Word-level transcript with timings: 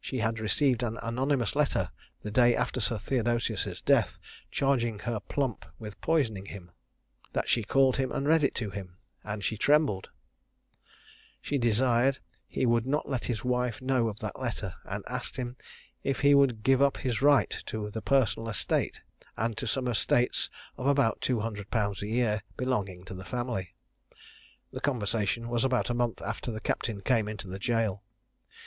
she 0.00 0.20
had 0.20 0.40
received 0.40 0.82
an 0.82 0.96
anonymous 1.02 1.54
letter 1.54 1.90
the 2.22 2.30
day 2.30 2.56
after 2.56 2.80
Sir 2.80 2.96
Theodosius's 2.96 3.82
death, 3.82 4.18
charging 4.50 5.00
her 5.00 5.20
plump 5.20 5.66
with 5.78 6.00
poisoning 6.00 6.46
him; 6.46 6.70
that 7.34 7.50
she 7.50 7.62
called 7.62 7.98
him 7.98 8.10
and 8.10 8.26
read 8.26 8.42
it 8.42 8.54
to 8.54 8.70
him, 8.70 8.96
and 9.22 9.44
she 9.44 9.58
trembled; 9.58 10.08
she 11.42 11.58
desired 11.58 12.20
he 12.48 12.64
would 12.64 12.86
not 12.86 13.06
let 13.06 13.26
his 13.26 13.44
wife 13.44 13.82
know 13.82 14.08
of 14.08 14.18
that 14.20 14.40
letter, 14.40 14.76
and 14.84 15.04
asked 15.08 15.36
him 15.36 15.58
if 16.02 16.20
he 16.20 16.34
would 16.34 16.62
give 16.62 16.80
up 16.80 16.96
his 16.96 17.20
right 17.20 17.50
to 17.66 17.90
the 17.90 18.00
personal 18.00 18.48
estate, 18.48 19.02
and 19.36 19.58
to 19.58 19.66
some 19.66 19.88
estates 19.88 20.48
of 20.78 20.86
about 20.86 21.20
two 21.20 21.40
hundred 21.40 21.70
pounds 21.70 22.00
a 22.00 22.06
year, 22.06 22.40
belonging 22.56 23.04
to 23.04 23.12
the 23.12 23.26
family." 23.26 23.74
The 24.72 24.80
conversation 24.80 25.50
was 25.50 25.64
about 25.64 25.90
a 25.90 25.94
month 25.94 26.22
after 26.22 26.50
the 26.50 26.60
captain 26.64 27.02
came 27.02 27.28
into 27.28 27.46
the 27.46 27.58
jail. 27.58 28.02